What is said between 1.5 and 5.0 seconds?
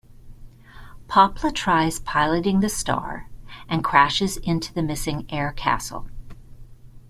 tries piloting the star- and crashes into the